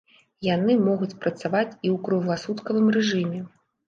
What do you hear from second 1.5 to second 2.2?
і ў